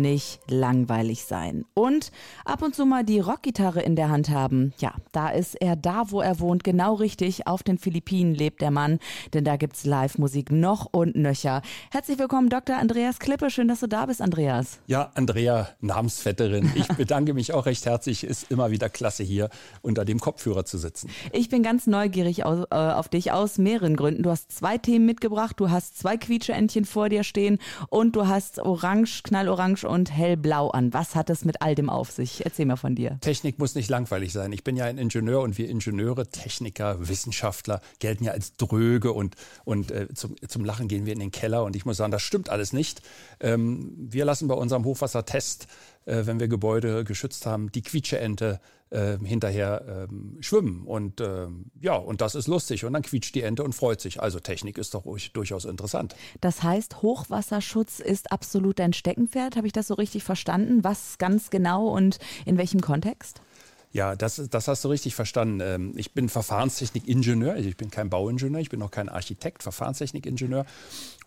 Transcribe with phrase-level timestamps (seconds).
[0.00, 1.64] nicht langweilig sein.
[1.74, 2.10] Und
[2.44, 4.72] ab und zu mal die Rockgitarre in der Hand haben.
[4.78, 7.46] Ja, da ist er da, wo er wohnt, genau richtig.
[7.46, 8.98] Auf den Philippinen lebt der Mann,
[9.34, 11.62] denn da gibt's Live-Musik noch und nöcher.
[11.90, 12.76] Herzlich willkommen, Dr.
[12.76, 13.50] Andreas Klippe.
[13.50, 14.78] Schön, dass du da bist, Andreas.
[14.86, 16.72] Ja, Andrea, Namensvetterin.
[16.74, 18.24] Ich bedanke mich auch recht herzlich.
[18.24, 19.50] Ist immer wieder klasse, hier
[19.82, 21.10] unter dem Kopfhörer zu sitzen.
[21.32, 24.22] Ich bin ganz neugierig auf, äh, auf dich aus mehreren Gründen.
[24.22, 25.58] Du hast zwei Themen mitgebracht.
[25.58, 27.58] Du hast zwei Quietscheentchen vor dir stehen
[27.88, 30.92] und du hast orange, knallorange und hellblau an.
[30.92, 32.44] Was hat es mit all dem auf sich?
[32.44, 33.18] Erzähl mal von dir.
[33.20, 34.52] Technik muss nicht langweilig sein.
[34.52, 39.34] Ich bin ja ein Ingenieur und wir Ingenieure, Techniker, Wissenschaftler gelten ja als dröge und,
[39.64, 41.64] und äh, zum, zum Lachen gehen wir in den Keller.
[41.64, 43.02] Und ich muss sagen, das stimmt alles nicht.
[43.40, 45.66] Ähm, wir lassen bei unserem Hochwassertest,
[46.08, 50.84] äh, wenn wir Gebäude geschützt haben, die Quietscheente äh, hinterher ähm, schwimmen.
[50.86, 52.84] Und ähm, ja, und das ist lustig.
[52.84, 54.20] Und dann quietscht die Ente und freut sich.
[54.20, 56.16] Also Technik ist doch durchaus interessant.
[56.40, 59.56] Das heißt, Hochwasserschutz ist absolut dein Steckenpferd.
[59.56, 60.82] Habe ich das so richtig verstanden?
[60.82, 63.42] Was ganz genau und in welchem Kontext?
[63.90, 65.60] Ja, das, das hast du richtig verstanden.
[65.60, 67.56] Ähm, ich bin Verfahrenstechnik-Ingenieur.
[67.56, 70.66] Ich bin kein Bauingenieur, ich bin auch kein Architekt, Verfahrenstechnik-Ingenieur.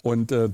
[0.03, 0.49] Und äh,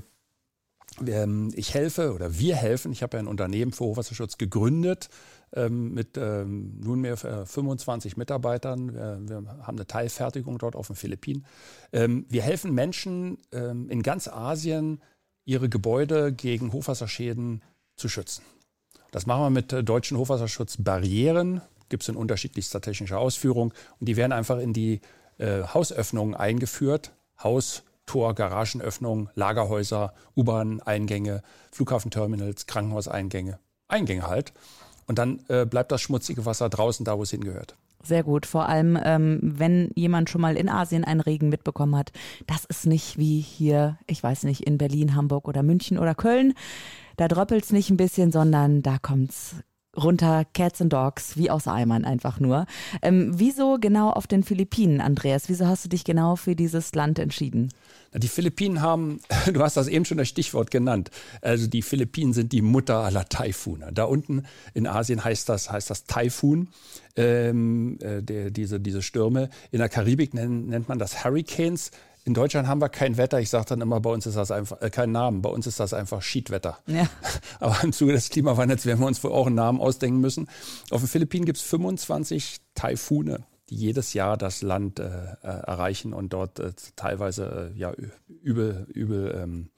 [1.54, 2.92] ich helfe oder wir helfen.
[2.92, 5.08] Ich habe ja ein Unternehmen für Hochwasserschutz gegründet
[5.52, 8.94] ähm, mit ähm, nunmehr 25 äh, Mitarbeitern.
[9.28, 11.46] Wir, haben eine Teilfertigung dort auf den Philippinen.
[11.92, 15.00] Ähm, wir helfen Menschen ähm, in ganz Asien,
[15.44, 17.62] ihre Gebäude gegen Hochwasserschäden
[17.96, 18.42] zu schützen.
[19.10, 21.62] Das machen wir mit äh, deutschen Hochwasserschutzbarrieren.
[21.88, 23.72] Gibt es in unterschiedlichster technischer Ausführung.
[23.98, 25.00] Und die werden einfach in die
[25.38, 27.12] äh, Hausöffnungen eingeführt.
[27.42, 33.58] Haus, Tor, Garagenöffnungen, Lagerhäuser, U-Bahn-Eingänge, Flughafenterminals, Krankenhauseingänge.
[33.86, 34.52] Eingänge halt.
[35.06, 37.76] Und dann äh, bleibt das schmutzige Wasser draußen da, wo es hingehört.
[38.02, 38.46] Sehr gut.
[38.46, 42.12] Vor allem, ähm, wenn jemand schon mal in Asien einen Regen mitbekommen hat.
[42.46, 46.54] Das ist nicht wie hier, ich weiß nicht, in Berlin, Hamburg oder München oder Köln.
[47.16, 49.56] Da dröppelt es nicht ein bisschen, sondern da kommt es
[50.02, 52.66] runter, Cats and Dogs, wie aus Eimern einfach nur.
[53.02, 55.48] Ähm, wieso genau auf den Philippinen, Andreas?
[55.48, 57.70] Wieso hast du dich genau für dieses Land entschieden?
[58.14, 59.20] Die Philippinen haben,
[59.52, 61.10] du hast das eben schon das Stichwort genannt,
[61.42, 63.90] also die Philippinen sind die Mutter aller Taifune.
[63.92, 64.44] Da unten
[64.74, 66.68] in Asien heißt das, heißt das Taifun,
[67.16, 69.50] ähm, äh, diese, diese Stürme.
[69.70, 71.90] In der Karibik nennt, nennt man das Hurricanes.
[72.28, 73.40] In Deutschland haben wir kein Wetter.
[73.40, 75.40] Ich sage dann immer, bei uns ist das einfach äh, kein Namen.
[75.40, 76.78] Bei uns ist das einfach Schiedwetter.
[76.86, 77.08] Ja.
[77.58, 80.46] Aber im Zuge des Klimawandels werden wir uns wohl auch einen Namen ausdenken müssen.
[80.90, 86.12] Auf den Philippinen gibt es 25 Taifune, die jedes Jahr das Land äh, äh, erreichen
[86.12, 87.94] und dort äh, teilweise äh, ja,
[88.42, 89.70] übel, übel ähm,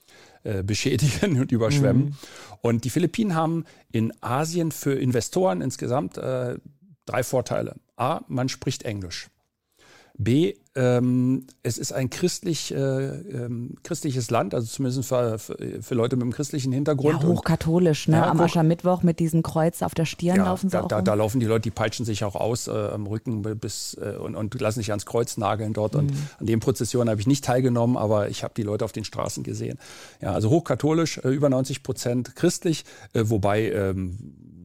[0.43, 2.07] äh, beschädigen und überschwemmen.
[2.07, 2.15] Mhm.
[2.63, 7.77] Und die Philippinen haben in Asien für Investoren insgesamt drei Vorteile.
[7.95, 9.31] A, man spricht Englisch.
[10.19, 15.95] B, ähm, es ist ein christlich, äh, ähm, christliches Land, also zumindest für, für, für,
[15.97, 17.23] Leute mit einem christlichen Hintergrund.
[17.23, 18.19] Ja, hochkatholisch, ne?
[18.19, 20.89] Ja, Am Aschermittwoch mit diesem Kreuz auf der Stirn ja, laufen sie da, auch.
[20.89, 24.17] Da, da, laufen die Leute, die peitschen sich auch aus äh, am Rücken bis äh,
[24.17, 25.95] und, und, lassen sich ans Kreuz nageln dort.
[25.95, 26.01] Mhm.
[26.01, 29.05] Und an den Prozessionen habe ich nicht teilgenommen, aber ich habe die Leute auf den
[29.05, 29.77] Straßen gesehen.
[30.21, 34.19] Ja, also hochkatholisch, äh, über 90 Prozent christlich, äh, wobei ähm,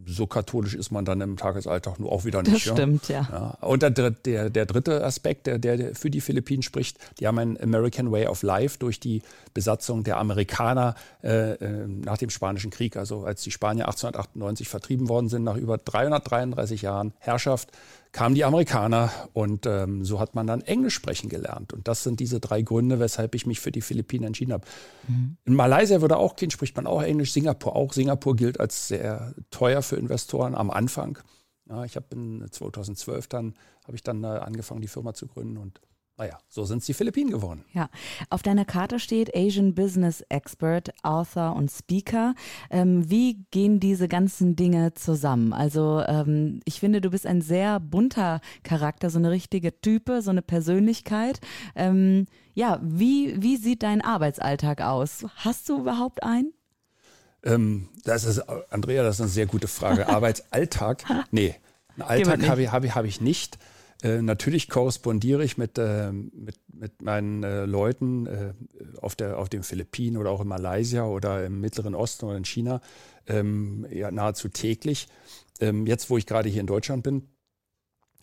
[0.05, 2.67] so katholisch ist man dann im Tagesalltag nur auch wieder nicht.
[2.67, 3.27] Das stimmt, ja.
[3.31, 3.57] ja.
[3.61, 7.61] Und der, der, der dritte Aspekt, der, der für die Philippinen spricht, die haben ein
[7.61, 9.21] American Way of Life durch die
[9.53, 12.97] Besatzung der Amerikaner äh, äh nach dem Spanischen Krieg.
[12.97, 17.69] Also als die Spanier 1898 vertrieben worden sind, nach über 333 Jahren Herrschaft,
[18.15, 21.73] kamen die Amerikaner und ähm, so hat man dann Englisch sprechen gelernt.
[21.73, 24.65] Und das sind diese drei Gründe, weshalb ich mich für die Philippinen entschieden habe.
[25.09, 25.35] Mhm.
[25.43, 27.91] In Malaysia würde auch gehen, spricht man auch Englisch, Singapur auch.
[27.91, 31.19] Singapur gilt als sehr teuer für Investoren am Anfang.
[31.67, 35.57] Ja, ich habe in 2012 dann, habe ich dann äh, angefangen, die Firma zu gründen
[35.57, 35.81] und
[36.17, 37.65] naja, so sind es die Philippinen geworden.
[37.73, 37.89] Ja,
[38.29, 42.35] auf deiner Karte steht Asian Business Expert, Author und Speaker.
[42.69, 45.51] Ähm, wie gehen diese ganzen Dinge zusammen?
[45.51, 50.29] Also ähm, ich finde, du bist ein sehr bunter Charakter, so eine richtige Type, so
[50.29, 51.41] eine Persönlichkeit.
[51.75, 55.25] Ähm, ja, wie, wie sieht dein Arbeitsalltag aus?
[55.35, 56.53] Hast du überhaupt einen?
[57.43, 58.39] Ähm, das ist,
[58.69, 60.07] Andrea, das ist eine sehr gute Frage.
[60.09, 61.03] Arbeitsalltag?
[61.31, 61.55] Nee,
[61.97, 63.57] einen Alltag habe ich, hab ich, hab ich nicht.
[64.03, 68.53] Äh, natürlich korrespondiere ich mit, äh, mit, mit meinen äh, Leuten äh,
[69.01, 72.45] auf, der, auf den Philippinen oder auch in Malaysia oder im Mittleren Osten oder in
[72.45, 72.81] China
[73.27, 75.07] ähm, ja, nahezu täglich.
[75.61, 77.23] Ähm, jetzt, wo ich gerade hier in Deutschland bin,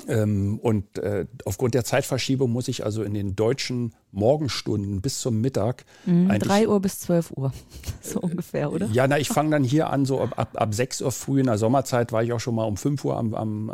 [0.05, 5.85] und äh, aufgrund der Zeitverschiebung muss ich also in den deutschen Morgenstunden bis zum Mittag.
[6.07, 7.53] Mhm, 3 Uhr bis 12 Uhr,
[8.01, 8.87] so ungefähr, oder?
[8.93, 11.59] Ja, na, ich fange dann hier an, so ab, ab 6 Uhr früh in der
[11.59, 13.73] Sommerzeit war ich auch schon mal um 5 Uhr am, am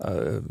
[0.00, 0.42] äh, äh,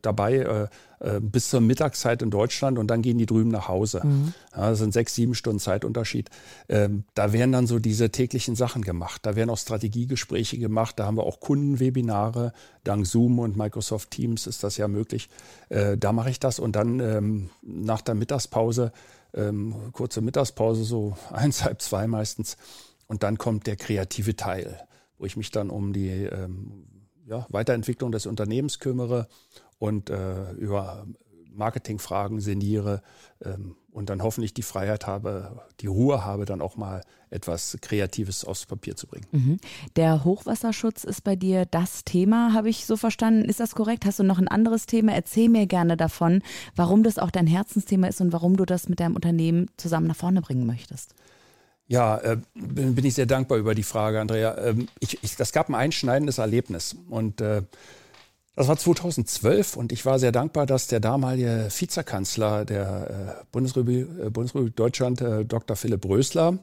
[0.00, 0.68] dabei,
[1.02, 4.02] äh, bis zur Mittagszeit in Deutschland und dann gehen die drüben nach Hause.
[4.04, 4.34] Mhm.
[4.54, 6.30] Ja, das sind sechs, sieben Stunden Zeitunterschied.
[6.68, 9.26] Ähm, da werden dann so diese täglichen Sachen gemacht.
[9.26, 11.00] Da werden auch Strategiegespräche gemacht.
[11.00, 12.52] Da haben wir auch Kundenwebinare.
[12.84, 15.28] Dank Zoom und Microsoft Teams ist das ja möglich.
[15.70, 18.92] Äh, da mache ich das und dann ähm, nach der Mittagspause,
[19.34, 22.56] ähm, kurze Mittagspause, so eins, halb zwei meistens.
[23.08, 24.78] Und dann kommt der kreative Teil,
[25.18, 26.84] wo ich mich dann um die ähm,
[27.26, 29.26] ja, Weiterentwicklung des Unternehmens kümmere
[29.82, 31.04] und äh, über
[31.52, 33.02] Marketingfragen sinniere
[33.44, 37.00] ähm, und dann hoffentlich die Freiheit habe, die Ruhe habe, dann auch mal
[37.30, 39.26] etwas Kreatives aufs Papier zu bringen.
[39.32, 39.56] Mhm.
[39.96, 43.44] Der Hochwasserschutz ist bei dir das Thema, habe ich so verstanden.
[43.44, 44.04] Ist das korrekt?
[44.06, 45.14] Hast du noch ein anderes Thema?
[45.14, 46.42] Erzähl mir gerne davon,
[46.76, 50.16] warum das auch dein Herzensthema ist und warum du das mit deinem Unternehmen zusammen nach
[50.16, 51.16] vorne bringen möchtest.
[51.88, 54.56] Ja, äh, bin, bin, ich sehr dankbar über die Frage, Andrea.
[54.58, 57.62] Ähm, ich, ich, das gab ein einschneidendes Erlebnis und äh,
[58.54, 64.08] das war 2012 und ich war sehr dankbar, dass der damalige Vizekanzler der äh, Bundesrepublik,
[64.20, 65.76] äh, Bundesrepublik Deutschland, äh, Dr.
[65.76, 66.58] Philipp Rösler,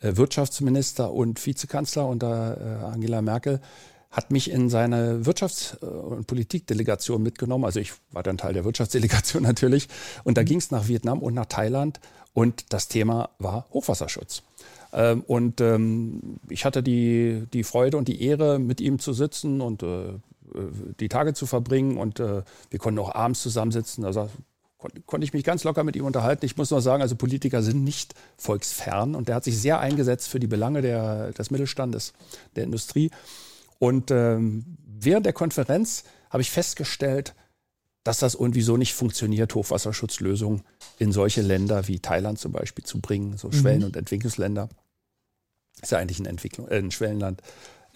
[0.00, 3.62] Wirtschaftsminister und Vizekanzler unter Angela Merkel,
[4.10, 7.64] hat mich in seine Wirtschafts- und Politikdelegation mitgenommen.
[7.64, 9.88] Also ich war dann Teil der Wirtschaftsdelegation natürlich.
[10.22, 12.00] Und da ging es nach Vietnam und nach Thailand
[12.34, 14.42] und das Thema war Hochwasserschutz.
[14.92, 19.62] Ähm, und ähm, ich hatte die, die Freude und die Ehre, mit ihm zu sitzen
[19.62, 19.82] und
[21.00, 24.04] die Tage zu verbringen und äh, wir konnten auch abends zusammensitzen.
[24.04, 24.28] Also
[25.06, 26.44] konnte ich mich ganz locker mit ihm unterhalten.
[26.44, 30.28] Ich muss nur sagen, also Politiker sind nicht volksfern und er hat sich sehr eingesetzt
[30.28, 32.12] für die Belange der, des Mittelstandes,
[32.56, 33.10] der Industrie.
[33.78, 37.34] Und ähm, während der Konferenz habe ich festgestellt,
[38.02, 40.62] dass das irgendwie so nicht funktioniert, Hochwasserschutzlösungen
[40.98, 43.86] in solche Länder wie Thailand zum Beispiel zu bringen, so Schwellen- mhm.
[43.86, 44.68] und Entwicklungsländer.
[45.80, 47.40] Ist ja eigentlich ein, Entwicklung, äh, ein Schwellenland.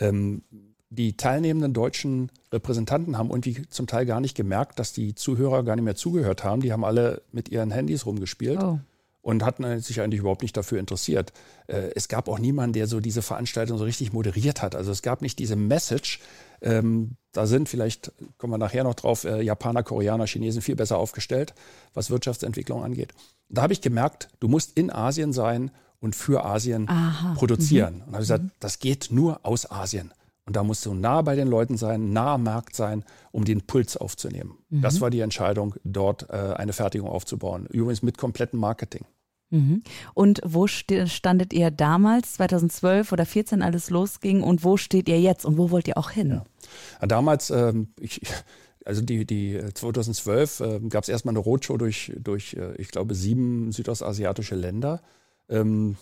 [0.00, 0.42] Ähm,
[0.90, 5.76] die teilnehmenden deutschen Repräsentanten haben irgendwie zum Teil gar nicht gemerkt, dass die Zuhörer gar
[5.76, 6.62] nicht mehr zugehört haben.
[6.62, 8.62] Die haben alle mit ihren Handys rumgespielt.
[8.62, 8.78] Oh.
[9.20, 11.34] Und hatten sich eigentlich überhaupt nicht dafür interessiert.
[11.66, 14.74] Äh, es gab auch niemanden, der so diese Veranstaltung so richtig moderiert hat.
[14.74, 16.20] Also es gab nicht diese Message.
[16.62, 20.96] Ähm, da sind vielleicht, kommen wir nachher noch drauf, äh, Japaner, Koreaner, Chinesen viel besser
[20.96, 21.52] aufgestellt,
[21.92, 23.12] was Wirtschaftsentwicklung angeht.
[23.50, 27.34] Da habe ich gemerkt, du musst in Asien sein und für Asien Aha.
[27.34, 27.96] produzieren.
[27.96, 28.00] Mhm.
[28.00, 28.50] Und habe gesagt, mhm.
[28.60, 30.12] das geht nur aus Asien.
[30.48, 33.60] Und da musst du nah bei den Leuten sein, nah am Markt sein, um den
[33.66, 34.56] Puls aufzunehmen.
[34.70, 34.80] Mhm.
[34.80, 37.66] Das war die Entscheidung, dort äh, eine Fertigung aufzubauen.
[37.66, 39.04] Übrigens mit komplettem Marketing.
[39.50, 39.82] Mhm.
[40.14, 44.42] Und wo standet ihr damals, 2012 oder 2014, alles losging?
[44.42, 46.40] Und wo steht ihr jetzt und wo wollt ihr auch hin?
[47.02, 47.06] Ja.
[47.06, 48.22] Damals, ähm, ich,
[48.86, 53.14] also die, die 2012 äh, gab es erstmal eine Roadshow durch, durch äh, ich glaube,
[53.14, 55.02] sieben südostasiatische Länder.
[55.50, 55.98] Ähm,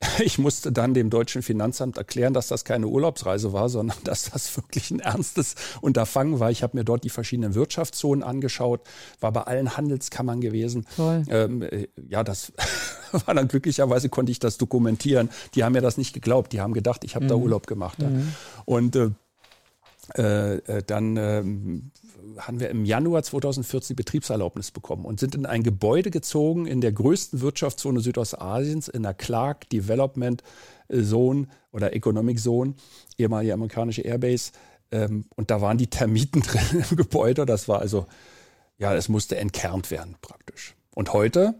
[0.20, 4.56] ich musste dann dem deutschen Finanzamt erklären, dass das keine Urlaubsreise war, sondern dass das
[4.56, 6.50] wirklich ein ernstes Unterfangen war.
[6.50, 8.82] Ich habe mir dort die verschiedenen Wirtschaftszonen angeschaut,
[9.20, 10.86] war bei allen Handelskammern gewesen.
[11.28, 12.52] Ähm, äh, ja, das
[13.12, 15.30] war dann glücklicherweise konnte ich das dokumentieren.
[15.54, 16.52] Die haben mir das nicht geglaubt.
[16.52, 17.28] Die haben gedacht, ich habe mhm.
[17.28, 17.98] da Urlaub gemacht.
[17.98, 18.34] Mhm.
[18.64, 19.10] Und äh,
[20.16, 21.90] äh, äh dann ähm,
[22.38, 26.80] haben wir im Januar 2014 die Betriebserlaubnis bekommen und sind in ein Gebäude gezogen in
[26.80, 30.42] der größten Wirtschaftszone Südostasiens, in der Clark Development
[30.90, 32.74] Zone oder Economic Zone,
[33.16, 34.52] ehemalige amerikanische Airbase.
[34.90, 37.46] Ähm, und da waren die Termiten drin im Gebäude.
[37.46, 38.06] Das war also,
[38.78, 40.74] ja, es musste entkernt werden praktisch.
[40.94, 41.54] Und heute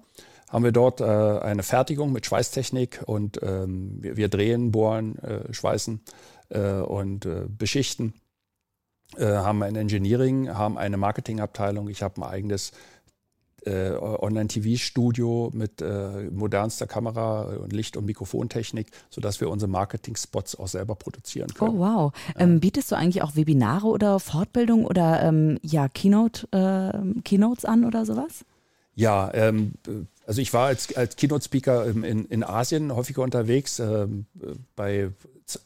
[0.49, 5.53] haben wir dort äh, eine Fertigung mit Schweißtechnik und ähm, wir, wir, drehen, bohren, äh,
[5.53, 6.01] schweißen
[6.49, 8.15] äh, und äh, beschichten
[9.17, 11.89] haben ein Engineering, haben eine Marketingabteilung.
[11.89, 12.73] Ich habe ein eigenes
[13.69, 20.69] äh, Online-TV-Studio mit äh, modernster Kamera und Licht- und Mikrofontechnik, sodass wir unsere Marketing-Spots auch
[20.69, 21.77] selber produzieren können.
[21.77, 22.13] Oh wow.
[22.37, 27.85] Ähm, bietest du eigentlich auch Webinare oder Fortbildung oder ähm, ja, Keynote, äh, Keynotes an
[27.85, 28.45] oder sowas?
[28.95, 29.75] Ja, ähm,
[30.29, 34.27] also ich war als, als Keynote-Speaker in, in, Asien häufiger unterwegs, ähm,
[34.77, 35.11] bei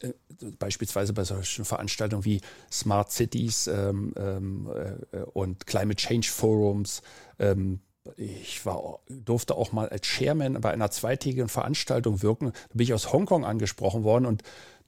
[0.01, 0.13] äh,
[0.57, 2.39] beispielsweise bei solchen Veranstaltungen wie
[2.71, 4.69] Smart Cities ähm, ähm,
[5.11, 7.01] äh, und Climate Change Forums.
[7.39, 7.81] Ähm,
[8.15, 12.53] ich war, durfte auch mal als Chairman bei einer zweitägigen Veranstaltung wirken.
[12.69, 14.43] Da bin ich aus Hongkong angesprochen worden und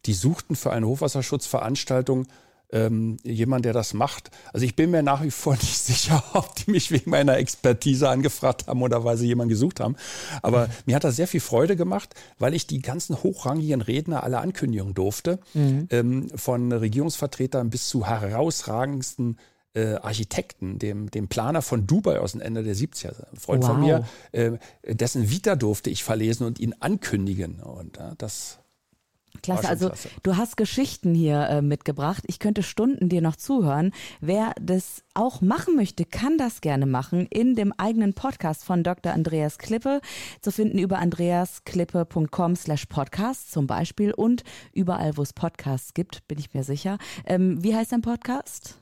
[0.05, 2.27] die suchten für eine Hochwasserschutzveranstaltung
[2.75, 4.31] ähm, jemand, der das macht.
[4.51, 8.09] Also ich bin mir nach wie vor nicht sicher, ob die mich wegen meiner Expertise
[8.09, 9.95] angefragt haben oder weil sie jemanden gesucht haben.
[10.41, 10.73] Aber mhm.
[10.85, 14.93] mir hat das sehr viel Freude gemacht, weil ich die ganzen hochrangigen Redner alle ankündigen
[14.93, 15.87] durfte, mhm.
[15.89, 19.37] ähm, von Regierungsvertretern bis zu herausragendsten
[19.73, 23.71] äh, Architekten, dem, dem Planer von Dubai aus dem Ende der 70er, ein Freund wow.
[23.71, 24.51] von mir, äh,
[24.83, 27.61] dessen Vita durfte ich verlesen und ihn ankündigen.
[27.61, 28.59] Und äh, das
[29.41, 30.09] Klasse, also klasse.
[30.23, 32.23] du hast Geschichten hier äh, mitgebracht.
[32.27, 33.91] Ich könnte Stunden dir noch zuhören.
[34.21, 39.13] Wer das auch machen möchte, kann das gerne machen in dem eigenen Podcast von Dr.
[39.13, 40.01] Andreas Klippe.
[40.41, 46.37] Zu finden über andreasklippe.com slash podcast zum Beispiel und überall, wo es Podcasts gibt, bin
[46.39, 46.97] ich mir sicher.
[47.25, 48.75] Ähm, wie heißt dein Podcast?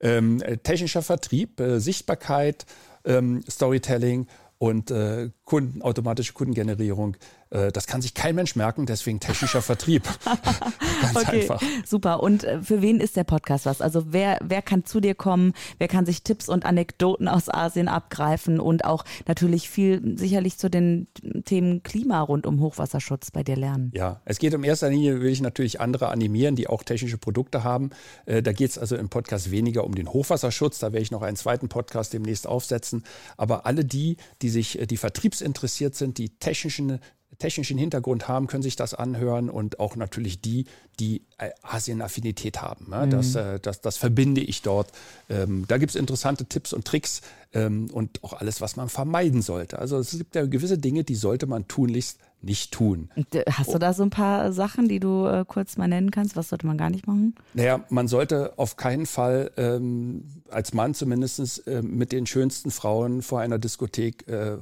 [0.00, 2.66] Ähm, technischer Vertrieb, äh, Sichtbarkeit,
[3.04, 4.26] ähm, Storytelling
[4.58, 10.02] und äh, Kunden, automatische Kundengenerierung äh, das kann sich kein Mensch merken, deswegen technischer Vertrieb.
[10.24, 11.62] Ganz okay, einfach.
[11.84, 12.22] Super.
[12.22, 13.80] Und äh, für wen ist der Podcast was?
[13.80, 15.52] Also wer, wer kann zu dir kommen?
[15.78, 20.68] Wer kann sich Tipps und Anekdoten aus Asien abgreifen und auch natürlich viel sicherlich zu
[20.68, 21.06] den
[21.44, 23.92] Themen Klima rund um Hochwasserschutz bei dir lernen?
[23.94, 27.64] Ja, es geht um erster Linie, will ich natürlich andere animieren, die auch technische Produkte
[27.64, 27.90] haben.
[28.26, 30.78] Äh, da geht es also im Podcast weniger um den Hochwasserschutz.
[30.78, 33.04] Da werde ich noch einen zweiten Podcast demnächst aufsetzen.
[33.36, 37.00] Aber alle die, die sich, die vertriebsinteressiert sind, die technischen
[37.38, 40.66] technischen Hintergrund haben, können sich das anhören und auch natürlich die,
[41.00, 42.90] die äh, Asien-Affinität haben.
[42.90, 43.06] Ne?
[43.06, 43.10] Mhm.
[43.10, 44.90] Das, äh, das, das verbinde ich dort.
[45.28, 47.22] Ähm, da gibt es interessante Tipps und Tricks
[47.52, 49.78] ähm, und auch alles, was man vermeiden sollte.
[49.78, 53.10] Also es gibt ja gewisse Dinge, die sollte man tunlichst nicht tun.
[53.32, 56.36] Äh, hast du da so ein paar Sachen, die du äh, kurz mal nennen kannst?
[56.36, 57.34] Was sollte man gar nicht machen?
[57.54, 63.22] Naja, man sollte auf keinen Fall ähm, als Mann zumindest äh, mit den schönsten Frauen
[63.22, 64.56] vor einer Diskothek äh,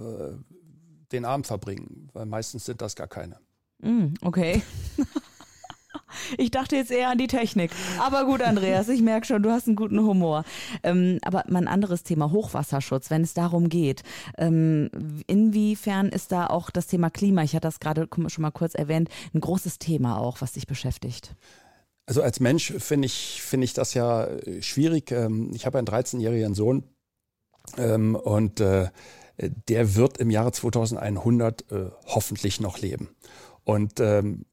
[1.13, 3.39] den Abend verbringen, weil meistens sind das gar keine.
[3.79, 4.63] Mm, okay.
[6.39, 7.71] Ich dachte jetzt eher an die Technik.
[7.99, 10.45] Aber gut, Andreas, ich merke schon, du hast einen guten Humor.
[10.83, 14.03] Ähm, aber mein anderes Thema, Hochwasserschutz, wenn es darum geht.
[14.39, 14.91] Ähm,
[15.27, 19.09] inwiefern ist da auch das Thema Klima, ich hatte das gerade schon mal kurz erwähnt,
[19.35, 21.35] ein großes Thema auch, was dich beschäftigt?
[22.07, 24.29] Also als Mensch finde ich, finde ich das ja
[24.61, 25.13] schwierig.
[25.13, 26.85] Ähm, ich habe einen 13-jährigen Sohn
[27.79, 28.89] ähm, und äh,
[29.51, 33.11] der wird im Jahre 2100 äh, hoffentlich noch leben.
[33.65, 34.45] Und ähm,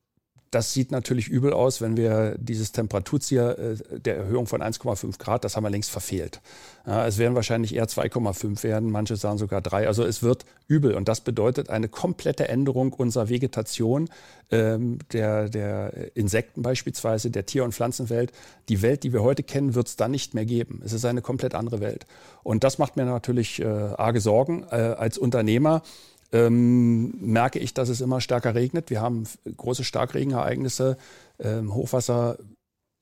[0.52, 5.44] das sieht natürlich übel aus, wenn wir dieses Temperaturziel äh, der Erhöhung von 1,5 Grad,
[5.44, 6.42] das haben wir längst verfehlt.
[6.88, 9.88] Ja, es werden wahrscheinlich eher 2,5 werden, manche sagen sogar 3.
[9.88, 14.10] Also es wird übel und das bedeutet eine komplette Änderung unserer Vegetation,
[14.50, 18.32] ähm, der, der Insekten beispielsweise, der Tier- und Pflanzenwelt.
[18.70, 20.82] Die Welt, die wir heute kennen, wird es dann nicht mehr geben.
[20.84, 22.06] Es ist eine komplett andere Welt.
[22.42, 25.84] Und das macht mir natürlich äh, arge Sorgen äh, als Unternehmer
[26.32, 28.90] ähm, merke ich, dass es immer stärker regnet.
[28.90, 29.24] Wir haben
[29.58, 30.98] große Starkregenereignisse,
[31.40, 32.38] ähm, Hochwasser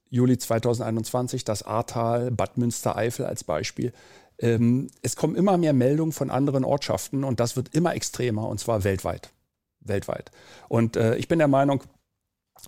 [0.10, 3.92] Juli 2021, das Ahrtal, Bad Münstereifel als Beispiel.
[4.40, 8.60] Ähm, es kommen immer mehr Meldungen von anderen Ortschaften und das wird immer extremer und
[8.60, 9.32] zwar weltweit.
[9.80, 10.32] Weltweit.
[10.70, 11.84] Und äh, ich bin der Meinung,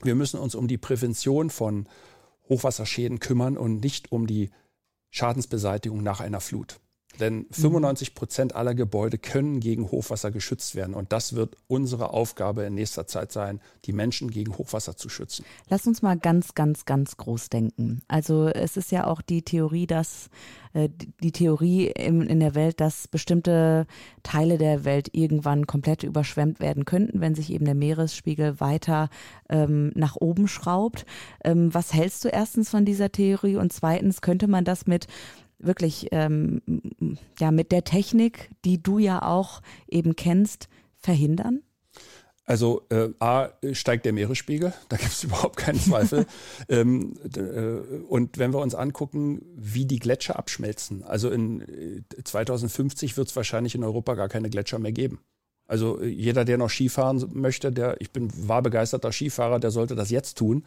[0.04, 1.88] wir müssen uns um die Prävention von
[2.48, 4.50] Hochwasserschäden kümmern und nicht um die
[5.12, 6.80] Schadensbeseitigung nach einer Flut.
[7.20, 10.94] Denn 95 Prozent aller Gebäude können gegen Hochwasser geschützt werden.
[10.94, 15.46] Und das wird unsere Aufgabe in nächster Zeit sein, die Menschen gegen Hochwasser zu schützen.
[15.70, 18.02] Lass uns mal ganz, ganz, ganz groß denken.
[18.08, 20.30] Also es ist ja auch die Theorie, dass
[20.74, 20.90] äh,
[21.22, 23.88] die Theorie in, in der Welt, dass bestimmte
[24.24, 29.10] Teile der Welt irgendwann komplett überschwemmt werden könnten, wenn sich eben der Meeresspiegel weiter
[29.50, 31.06] ähm, nach oben schraubt.
[31.44, 33.58] Ähm, was hältst du erstens von dieser Theorie?
[33.58, 35.08] Und zweitens, könnte man das mit
[35.60, 36.62] wirklich ähm,
[37.40, 41.62] ja mit der Technik, die du ja auch eben kennst, verhindern?
[42.50, 46.26] Also äh, A steigt der Meeresspiegel, da gibt es überhaupt keinen Zweifel.
[46.70, 53.28] ähm, äh, und wenn wir uns angucken, wie die Gletscher abschmelzen, also in 2050 wird
[53.28, 55.20] es wahrscheinlich in Europa gar keine Gletscher mehr geben.
[55.70, 60.10] Also jeder, der noch Skifahren möchte, der, ich bin, war begeisterter Skifahrer, der sollte das
[60.10, 60.64] jetzt tun.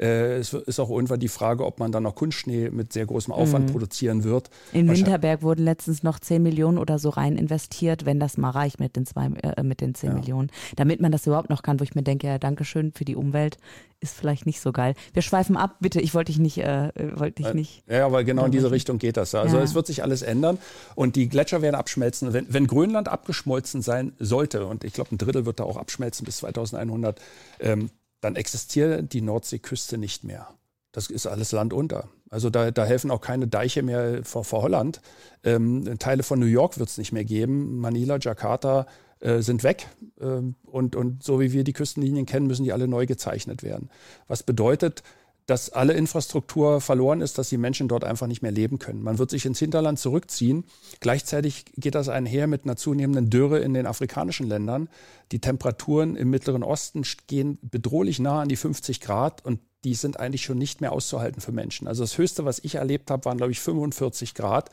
[0.00, 3.34] Äh, es ist auch irgendwann die Frage, ob man dann noch Kunstschnee mit sehr großem
[3.34, 3.72] Aufwand mhm.
[3.72, 4.48] produzieren wird.
[4.72, 8.80] In Winterberg wurden letztens noch 10 Millionen oder so rein investiert, wenn das mal reicht
[8.80, 10.14] mit den, zwei, äh, mit den 10 ja.
[10.16, 10.50] Millionen.
[10.76, 13.58] Damit man das überhaupt noch kann, wo ich mir denke, ja, Dankeschön für die Umwelt,
[14.00, 14.94] ist vielleicht nicht so geil.
[15.12, 17.82] Wir schweifen ab, bitte, ich wollte dich nicht, äh, wollte dich äh, nicht.
[17.88, 19.34] Ja, aber genau in diese Richtung geht das.
[19.34, 19.62] Also ja.
[19.62, 20.58] es wird sich alles ändern
[20.94, 22.32] und die Gletscher werden abschmelzen.
[22.32, 24.12] Wenn, wenn Grönland abgeschmolzen sein
[24.52, 27.20] sollte, und ich glaube ein Drittel wird da auch abschmelzen bis 2100,
[27.60, 30.48] ähm, dann existiert die Nordseeküste nicht mehr.
[30.92, 32.08] Das ist alles Land unter.
[32.30, 35.00] Also da, da helfen auch keine Deiche mehr vor, vor Holland.
[35.44, 37.78] Ähm, Teile von New York wird es nicht mehr geben.
[37.78, 38.86] Manila, Jakarta,
[39.20, 39.88] äh, sind weg.
[40.18, 43.90] Äh, und, und so wie wir die Küstenlinien kennen, müssen die alle neu gezeichnet werden.
[44.26, 45.02] Was bedeutet,
[45.46, 49.02] dass alle Infrastruktur verloren ist, dass die Menschen dort einfach nicht mehr leben können.
[49.02, 50.64] Man wird sich ins Hinterland zurückziehen.
[51.00, 54.88] Gleichzeitig geht das einher mit einer zunehmenden Dürre in den afrikanischen Ländern.
[55.30, 60.18] Die Temperaturen im Mittleren Osten gehen bedrohlich nah an die 50 Grad und die sind
[60.18, 61.86] eigentlich schon nicht mehr auszuhalten für Menschen.
[61.86, 64.70] Also das Höchste, was ich erlebt habe, waren, glaube ich, 45 Grad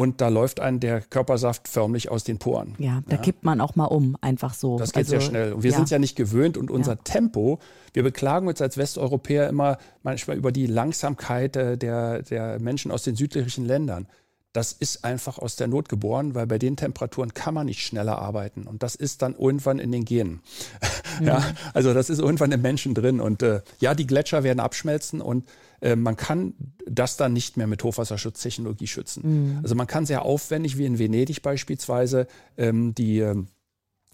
[0.00, 2.76] und da läuft einem der Körpersaft förmlich aus den Poren.
[2.78, 3.20] Ja, da ja.
[3.20, 4.78] kippt man auch mal um, einfach so.
[4.78, 5.52] Das geht also, sehr schnell.
[5.54, 5.76] Und wir ja.
[5.76, 7.00] sind ja nicht gewöhnt und unser ja.
[7.02, 7.58] Tempo,
[7.92, 13.02] wir beklagen uns als Westeuropäer immer manchmal über die Langsamkeit äh, der, der Menschen aus
[13.02, 14.06] den südlichen Ländern.
[14.52, 18.20] Das ist einfach aus der Not geboren, weil bei den Temperaturen kann man nicht schneller
[18.20, 18.68] arbeiten.
[18.68, 20.40] Und das ist dann irgendwann in den Genen.
[21.20, 21.26] Mhm.
[21.26, 21.42] ja,
[21.74, 23.20] also das ist irgendwann im Menschen drin.
[23.20, 25.46] Und äh, ja, die Gletscher werden abschmelzen und
[25.80, 26.54] äh, man kann
[26.86, 29.22] das dann nicht mehr mit Hochwasserschutztechnologie schützen.
[29.24, 29.60] Mhm.
[29.62, 33.48] Also man kann sehr aufwendig, wie in Venedig beispielsweise, ähm, die ähm,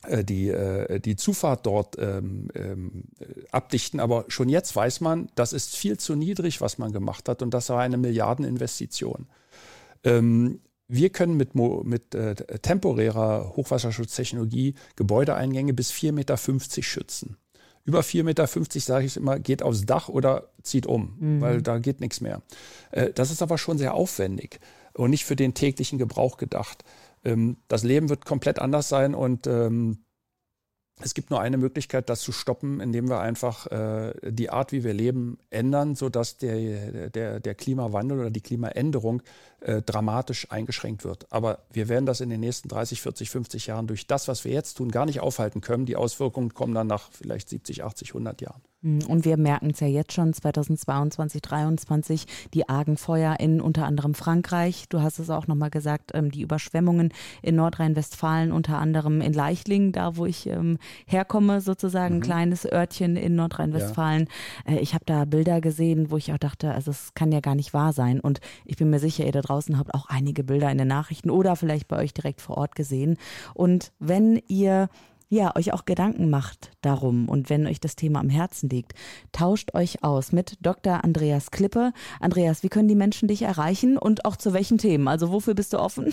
[0.07, 3.05] äh, die, äh, die Zufahrt dort ähm, ähm,
[3.51, 4.01] abdichten.
[4.01, 7.43] Aber schon jetzt weiß man, das ist viel zu niedrig, was man gemacht hat.
[7.43, 9.27] Und das war eine Milliardeninvestition.
[10.03, 16.37] Ähm, wir können mit, mit äh, temporärer Hochwasserschutztechnologie Gebäudeeingänge bis 4,50 Meter
[16.83, 17.37] schützen.
[17.85, 21.41] Über 4,50 Meter, sage ich immer, geht aufs Dach oder zieht um, mhm.
[21.41, 22.43] weil da geht nichts mehr.
[22.91, 24.59] Äh, das ist aber schon sehr aufwendig
[24.95, 26.85] und nicht für den täglichen Gebrauch gedacht.
[27.25, 29.99] Ähm, das Leben wird komplett anders sein und ähm,
[31.01, 34.85] es gibt nur eine Möglichkeit, das zu stoppen, indem wir einfach äh, die Art, wie
[34.85, 39.23] wir leben, ändern, sodass der, der, der Klimawandel oder die Klimaänderung
[39.65, 41.27] äh, dramatisch eingeschränkt wird.
[41.33, 44.53] Aber wir werden das in den nächsten 30, 40, 50 Jahren durch das, was wir
[44.53, 45.87] jetzt tun, gar nicht aufhalten können.
[45.87, 48.63] Die Auswirkungen kommen dann nach vielleicht 70, 80, 100 Jahren.
[48.85, 54.15] Hm, und wir merken es ja jetzt schon 2022, 2023, die Argenfeuer in unter anderem
[54.15, 54.85] Frankreich.
[54.91, 59.93] Du hast es auch nochmal gesagt, ähm, die Überschwemmungen in Nordrhein-Westfalen, unter anderem in Leichlingen,
[59.93, 62.21] da wo ich ähm, herkomme, sozusagen, mhm.
[62.21, 64.29] ein kleines Örtchen in Nordrhein-Westfalen.
[64.67, 64.75] Ja.
[64.75, 67.55] Äh, ich habe da Bilder gesehen, wo ich auch dachte, also es kann ja gar
[67.55, 68.21] nicht wahr sein.
[68.21, 71.31] Und ich bin mir sicher, ihr da draußen habt auch einige Bilder in den Nachrichten
[71.31, 73.17] oder vielleicht bei euch direkt vor Ort gesehen.
[73.55, 74.89] Und wenn ihr
[75.29, 78.93] ja, euch auch Gedanken macht darum und wenn euch das Thema am Herzen liegt,
[79.33, 81.03] tauscht euch aus mit Dr.
[81.03, 81.93] Andreas Klippe.
[82.21, 85.09] Andreas, wie können die Menschen dich erreichen und auch zu welchen Themen?
[85.09, 86.13] Also wofür bist du offen?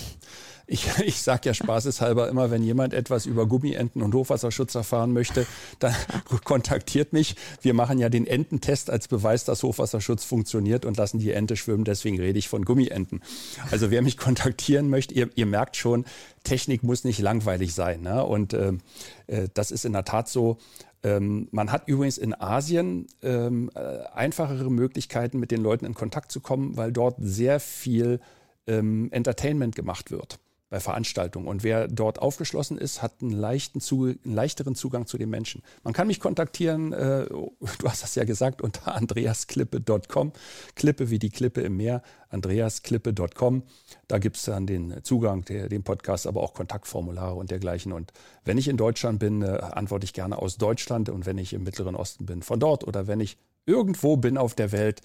[0.68, 5.46] Ich, ich sage ja spaßeshalber immer, wenn jemand etwas über Gummienten und Hochwasserschutz erfahren möchte,
[5.80, 5.94] dann
[6.46, 7.35] kontaktiert mich.
[7.62, 11.83] Wir machen ja den Ententest als Beweis, dass Hochwasserschutz funktioniert und lassen die Ente schwimmen.
[11.83, 13.22] Deswegen rede ich von Gummienten.
[13.70, 16.05] Also wer mich kontaktieren möchte, ihr, ihr merkt schon,
[16.44, 18.01] Technik muss nicht langweilig sein.
[18.01, 18.24] Ne?
[18.24, 18.74] Und äh,
[19.27, 20.58] äh, das ist in der Tat so.
[21.04, 26.32] Ähm, man hat übrigens in Asien ähm, äh, einfachere Möglichkeiten, mit den Leuten in Kontakt
[26.32, 28.20] zu kommen, weil dort sehr viel
[28.68, 30.40] ähm, Entertainment gemacht wird
[30.72, 31.48] bei Veranstaltungen.
[31.48, 35.64] Und wer dort aufgeschlossen ist, hat einen, leichten Zugang, einen leichteren Zugang zu den Menschen.
[35.84, 40.31] Man kann mich kontaktieren, äh, du hast das ja gesagt, unter andreasklippe.com.
[40.75, 43.64] Klippe wie die Klippe im Meer, andreasklippe.com.
[44.07, 47.92] Da gibt es dann den Zugang, der, den Podcast, aber auch Kontaktformulare und dergleichen.
[47.92, 48.14] Und
[48.46, 51.10] wenn ich in Deutschland bin, äh, antworte ich gerne aus Deutschland.
[51.10, 52.88] Und wenn ich im Mittleren Osten bin, von dort.
[52.88, 55.01] Oder wenn ich irgendwo bin auf der Welt,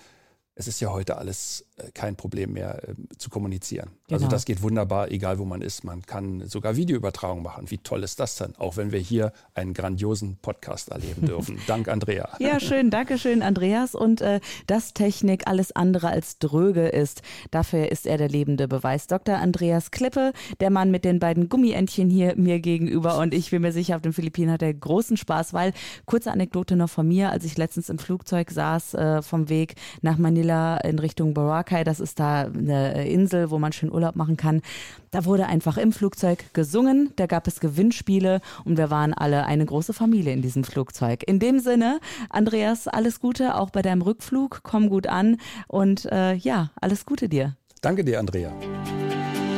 [0.55, 3.89] es ist ja heute alles kein Problem mehr äh, zu kommunizieren.
[3.89, 4.17] Also genau.
[4.17, 5.85] Also das geht wunderbar, egal wo man ist.
[5.85, 7.71] Man kann sogar Videoübertragung machen.
[7.71, 8.57] Wie toll ist das denn?
[8.57, 11.59] Auch wenn wir hier einen grandiosen Podcast erleben dürfen.
[11.67, 12.31] Dank Andrea.
[12.39, 12.91] Ja, schön.
[12.91, 13.95] Dankeschön, Andreas.
[13.95, 19.07] Und äh, dass Technik alles andere als dröge ist, dafür ist er der lebende Beweis.
[19.07, 19.37] Dr.
[19.37, 23.19] Andreas Klippe, der Mann mit den beiden Gummientchen hier mir gegenüber.
[23.19, 25.73] Und ich bin mir sicher, auf den Philippinen hat er großen Spaß, weil,
[26.07, 30.17] kurze Anekdote noch von mir, als ich letztens im Flugzeug saß, äh, vom Weg nach
[30.17, 31.35] Manila, in Richtung
[31.67, 31.85] Boracay.
[31.85, 34.63] Das ist da eine Insel, wo man schön Urlaub machen kann.
[35.11, 39.65] Da wurde einfach im Flugzeug gesungen, da gab es Gewinnspiele und wir waren alle eine
[39.65, 41.23] große Familie in diesem Flugzeug.
[41.27, 42.01] In dem Sinne,
[42.31, 44.61] Andreas, alles Gute auch bei deinem Rückflug.
[44.63, 47.57] Komm gut an und äh, ja, alles Gute dir.
[47.83, 48.53] Danke dir, Andrea.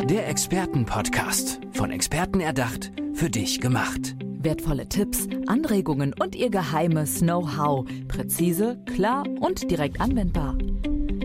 [0.08, 1.60] Der Expertenpodcast.
[1.72, 4.16] Von Experten erdacht, für dich gemacht.
[4.40, 7.86] Wertvolle Tipps, Anregungen und ihr geheimes Know-how.
[8.06, 10.56] Präzise, klar und direkt anwendbar.